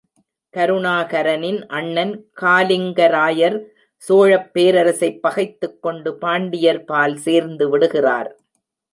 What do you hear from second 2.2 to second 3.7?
Kalingarayar